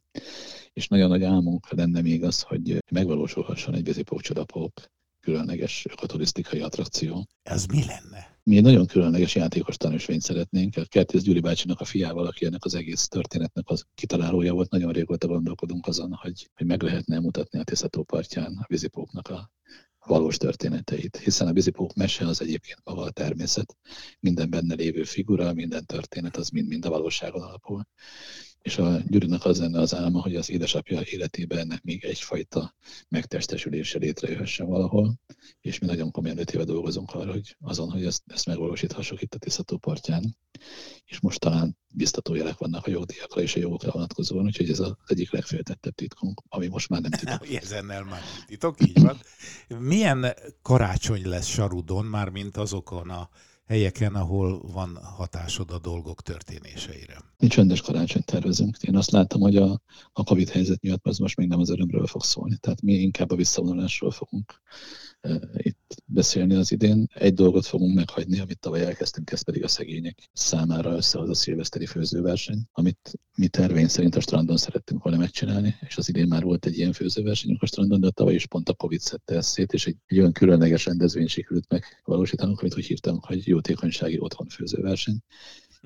És 0.73 0.89
nagyon 0.89 1.09
nagy 1.09 1.23
álmunk 1.23 1.73
lenne 1.73 2.01
még 2.01 2.25
az, 2.25 2.43
hogy 2.43 2.79
megvalósulhasson 2.91 3.75
egy 3.75 4.05
csodapók 4.19 4.73
különleges 5.21 5.87
ökoturisztikai 5.91 6.61
attrakció. 6.61 7.27
Ez 7.43 7.67
mi 7.67 7.85
lenne? 7.85 8.32
Mi 8.45 8.57
egy 8.57 8.63
nagyon 8.63 8.87
különleges 8.87 9.35
játékos 9.35 9.77
tanúsvényt 9.77 10.23
szeretnénk. 10.23 10.77
A 10.77 10.85
Kertész 10.85 11.23
Gyuri 11.23 11.41
bácsinak 11.41 11.81
a 11.81 11.85
fiával, 11.85 12.27
aki 12.27 12.45
ennek 12.45 12.65
az 12.65 12.75
egész 12.75 13.09
történetnek 13.09 13.69
az 13.69 13.85
kitalálója 13.95 14.53
volt, 14.53 14.71
nagyon 14.71 14.93
régóta 14.93 15.27
gondolkodunk 15.27 15.87
azon, 15.87 16.13
hogy, 16.13 16.51
hogy 16.55 16.67
meg 16.67 16.83
lehetne 16.83 17.19
mutatni 17.19 17.59
a 17.59 17.65
Tiszató 17.65 18.03
partján 18.03 18.57
a 18.57 18.65
vízipóknak 18.69 19.29
a 19.29 19.51
valós 20.07 20.37
történeteit, 20.37 21.17
hiszen 21.17 21.47
a 21.47 21.53
vízipók 21.53 21.95
mese 21.95 22.27
az 22.27 22.41
egyébként 22.41 22.81
maga 22.85 23.03
a 23.03 23.11
természet, 23.11 23.77
minden 24.21 24.51
benne 24.51 24.75
lévő 24.75 25.05
figura, 25.05 25.53
minden 25.53 25.87
történet 25.87 26.37
az 26.37 26.49
mind-mind 26.49 26.85
a 26.85 26.91
valóságon 26.91 27.43
alapul 27.43 27.87
és 28.63 28.79
a 28.79 29.01
Gyurinak 29.07 29.45
az 29.45 29.59
lenne 29.59 29.81
az 29.81 29.95
álma, 29.95 30.21
hogy 30.21 30.37
az 30.37 30.51
édesapja 30.51 31.01
életében 31.05 31.59
ennek 31.59 31.83
még 31.83 32.05
egyfajta 32.05 32.75
megtestesülése 33.09 33.99
létrejöhessen 33.99 34.67
valahol, 34.67 35.21
és 35.61 35.79
mi 35.79 35.87
nagyon 35.87 36.11
komolyan 36.11 36.39
öt 36.39 36.51
éve 36.55 36.65
dolgozunk 36.65 37.15
arra, 37.15 37.31
hogy 37.31 37.57
azon, 37.61 37.91
hogy 37.91 38.05
ezt, 38.05 38.23
ezt 38.27 38.47
megvalósíthassuk 38.47 39.23
itt 39.23 39.35
a 39.35 39.39
Tisztató 39.39 39.77
partján, 39.77 40.37
és 41.05 41.21
most 41.21 41.41
talán 41.41 41.77
biztató 41.95 42.35
jelek 42.35 42.59
vannak 42.59 42.87
a 42.87 42.91
jogdíjakra 42.91 43.41
és 43.41 43.57
a 43.57 43.59
jogokra 43.59 43.91
vonatkozóan, 43.91 44.45
úgyhogy 44.45 44.71
ez 44.71 44.81
az 44.81 44.95
egyik 45.07 45.33
legféltettebb 45.33 45.95
titkunk, 45.95 46.43
ami 46.49 46.67
most 46.67 46.89
már 46.89 47.01
nem 47.01 47.11
titok. 47.11 47.49
Ezennel 47.63 48.05
már 48.05 48.23
titok, 48.47 48.77
így 48.87 49.01
van. 49.01 49.21
Milyen 49.79 50.35
karácsony 50.63 51.29
lesz 51.29 51.47
Sarudon, 51.47 52.05
már 52.05 52.29
mint 52.29 52.57
azokon 52.57 53.11
a 53.11 53.29
helyeken, 53.67 54.15
ahol 54.15 54.61
van 54.73 54.99
hatásod 55.03 55.71
a 55.71 55.79
dolgok 55.79 56.23
történéseire. 56.23 57.19
Mi 57.39 57.47
csöndes 57.47 57.81
karácsonyt 57.81 58.25
tervezünk. 58.25 58.77
Én 58.81 58.97
azt 58.97 59.11
láttam, 59.11 59.41
hogy 59.41 59.57
a, 59.57 59.83
a 60.13 60.25
Covid 60.25 60.49
helyzet 60.49 60.83
miatt 60.83 61.07
az 61.07 61.19
most 61.19 61.37
még 61.37 61.49
nem 61.49 61.61
az 61.61 61.71
örömről 61.71 62.07
fog 62.07 62.23
szólni. 62.23 62.57
Tehát 62.57 62.83
mi 62.83 62.93
inkább 62.93 63.31
a 63.31 63.37
visszavonulásról 63.37 64.11
fogunk 64.11 64.63
itt 65.57 66.03
beszélni 66.05 66.55
az 66.55 66.73
idén. 66.73 67.07
Egy 67.15 67.35
dolgot 67.35 67.67
fogunk 67.67 67.95
meghagyni, 67.95 68.41
amit 68.41 68.59
tavaly 68.59 68.85
elkezdtünk, 68.85 69.31
ez 69.31 69.43
pedig 69.43 69.65
a 69.65 69.69
szegények 69.69 70.29
számára 70.33 70.97
összehoz 70.97 71.29
a 71.29 71.35
szilveszteri 71.35 71.87
főzőverseny, 71.87 72.69
amit 72.73 73.13
mi 73.37 73.49
tervény 73.49 73.89
szerint 73.89 74.17
a 74.17 74.21
strandon 74.21 74.57
szerettünk 74.57 75.03
volna 75.03 75.19
megcsinálni, 75.19 75.75
és 75.81 75.97
az 75.97 76.09
idén 76.09 76.27
már 76.27 76.43
volt 76.43 76.67
egy 76.67 76.77
ilyen 76.77 76.93
főzőversenyünk 76.93 77.63
a 77.63 77.67
strandon, 77.67 78.01
de 78.01 78.11
tavaly 78.11 78.35
is 78.35 78.47
pont 78.47 78.69
a 78.69 78.75
Covid 78.75 79.01
szedte 79.01 79.35
ezt 79.35 79.51
szét, 79.51 79.73
és 79.73 79.87
egy, 79.87 79.97
egy 80.07 80.19
olyan 80.19 80.33
különleges 80.33 80.85
rendezvény 80.85 81.27
sikerült 81.27 81.69
megvalósítanunk, 81.69 82.61
amit 82.61 82.77
úgy 82.77 82.87
hívtam, 82.87 83.19
hogy 83.21 83.47
jótékonysági 83.63 84.19
otthon 84.19 84.49
főzőverseny. 84.49 85.19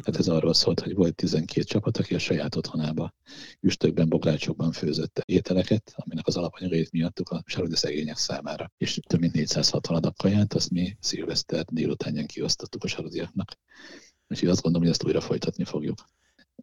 Hát 0.04 0.18
ez 0.18 0.28
arról 0.28 0.54
szólt, 0.54 0.80
hogy 0.80 0.94
volt 0.94 1.14
12 1.14 1.62
csapat, 1.62 1.96
aki 1.96 2.14
a 2.14 2.18
saját 2.18 2.56
otthonába 2.56 3.14
üstökben, 3.60 4.08
bográcsokban 4.08 4.72
főzött 4.72 5.22
ételeket, 5.24 5.92
aminek 5.96 6.26
az 6.26 6.36
alapanyagait 6.36 6.92
miattuk 6.92 7.28
a 7.28 7.42
sarodi 7.46 7.76
szegények 7.76 8.16
számára. 8.16 8.72
És 8.76 9.00
több 9.06 9.20
mint 9.20 9.32
460 9.32 9.96
adag 9.96 10.16
kaját, 10.16 10.54
azt 10.54 10.70
mi 10.70 10.96
szilveszter 11.00 11.64
délutánján 11.64 12.26
kiosztottuk 12.26 12.84
a 12.84 12.86
sarodiaknak. 12.86 13.58
Úgyhogy 14.28 14.48
azt 14.48 14.62
gondolom, 14.62 14.86
hogy 14.86 14.96
ezt 14.96 15.04
újra 15.04 15.20
folytatni 15.20 15.64
fogjuk. 15.64 16.04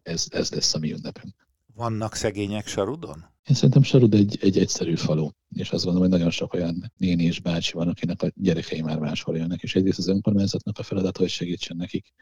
Ez, 0.02 0.26
ez 0.30 0.50
lesz 0.50 0.74
a 0.74 0.78
mi 0.78 0.92
ünnepünk. 0.92 1.34
Vannak 1.74 2.14
szegények 2.14 2.66
Sarudon? 2.66 3.24
Én 3.48 3.54
szerintem 3.56 3.82
Sarud 3.82 4.14
egy, 4.14 4.38
egy 4.40 4.58
egyszerű 4.58 4.96
falu, 4.96 5.28
és 5.54 5.70
azt 5.70 5.84
gondolom, 5.84 6.08
hogy 6.08 6.18
nagyon 6.18 6.32
sok 6.32 6.52
olyan 6.52 6.92
néni 6.96 7.24
és 7.24 7.40
bácsi 7.40 7.72
van, 7.72 7.88
akinek 7.88 8.22
a 8.22 8.30
gyerekei 8.34 8.82
már 8.82 8.98
máshol 8.98 9.36
jönnek, 9.36 9.62
és 9.62 9.74
egyrészt 9.74 9.98
az 9.98 10.08
önkormányzatnak 10.08 10.78
a 10.78 10.82
feladata, 10.82 11.20
hogy 11.20 11.28
segítsen 11.28 11.76
nekik, 11.76 12.12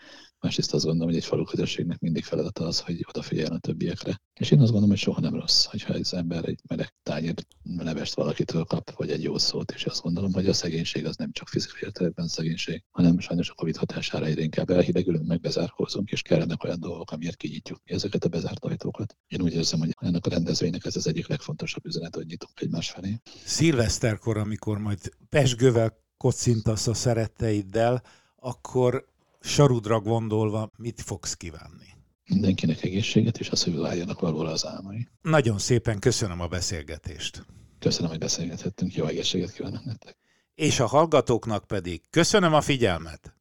másrészt 0.41 0.75
azt 0.75 0.85
gondolom, 0.85 1.09
hogy 1.09 1.19
egy 1.19 1.25
falu 1.25 1.45
közösségnek 1.45 1.99
mindig 1.99 2.25
feladata 2.25 2.65
az, 2.65 2.81
hogy 2.81 3.05
odafigyeljen 3.09 3.53
a 3.53 3.59
többiekre. 3.59 4.21
És 4.41 4.51
én 4.51 4.59
azt 4.59 4.71
gondolom, 4.71 4.89
hogy 4.89 4.99
soha 4.99 5.21
nem 5.21 5.35
rossz, 5.35 5.65
hogyha 5.65 5.95
az 5.95 6.15
ember 6.15 6.45
egy 6.49 6.61
meleg 6.69 6.95
tányér 7.03 7.35
levest 7.63 8.15
valakitől 8.15 8.65
kap, 8.65 8.97
vagy 8.97 9.11
egy 9.11 9.23
jó 9.23 9.39
szót, 9.39 9.71
és 9.71 9.85
azt 9.85 10.03
gondolom, 10.03 10.33
hogy 10.33 10.47
a 10.47 10.53
szegénység 10.53 11.07
az 11.07 11.17
nem 11.17 11.33
csak 11.33 11.49
fizikai 11.49 11.81
értelemben 11.83 12.29
szegénység, 12.29 12.85
hanem 12.91 13.19
sajnos 13.19 13.51
a 13.51 13.55
Covid 13.55 13.77
hatására 13.77 14.25
egyre 14.25 14.43
inkább 14.43 14.71
elhidegülünk, 14.71 15.27
meg 15.27 15.41
bezárkózunk, 15.41 16.11
és 16.11 16.23
kellene 16.23 16.57
olyan 16.65 16.81
dolgok, 16.81 17.11
amiért 17.11 17.37
kinyitjuk 17.37 17.81
ezeket 17.85 18.25
a 18.25 18.29
bezárt 18.29 18.65
ajtókat. 18.65 19.17
Én 19.27 19.43
úgy 19.43 19.55
érzem, 19.55 19.79
hogy 19.79 19.95
ennek 20.01 20.27
a 20.27 20.31
rendezvénynek 20.31 20.85
ez 20.85 20.97
az 20.97 21.07
egyik 21.07 21.29
legfontosabb 21.29 21.87
üzenet, 21.87 22.15
hogy 22.15 22.27
nyitunk 22.27 22.61
egymás 22.61 22.91
felé. 22.91 23.21
Szilveszterkor, 23.45 24.37
amikor 24.37 24.79
majd 24.79 24.99
pesgővel 25.29 26.01
kocintasz 26.17 26.87
a 26.87 26.95
szeretteiddel, 26.95 28.03
akkor 28.37 29.05
sarudra 29.41 30.01
gondolva 30.01 30.71
mit 30.77 31.01
fogsz 31.01 31.35
kívánni? 31.35 31.87
Mindenkinek 32.25 32.83
egészséget, 32.83 33.39
és 33.39 33.51
az, 33.51 33.65
hogy 33.65 33.77
váljanak 33.77 34.21
valóra 34.21 34.51
az 34.51 34.67
álmai. 34.67 35.09
Nagyon 35.23 35.59
szépen 35.59 35.99
köszönöm 35.99 36.41
a 36.41 36.47
beszélgetést. 36.47 37.47
Köszönöm, 37.79 38.11
hogy 38.11 38.19
beszélgethettünk. 38.19 38.95
Jó 38.95 39.07
egészséget 39.07 39.53
kívánok 39.53 39.85
nektek. 39.85 40.17
És 40.55 40.81
a 40.81 40.87
hallgatóknak 40.87 41.67
pedig 41.67 42.03
köszönöm 42.11 42.55
a 42.55 42.61
figyelmet. 42.61 43.35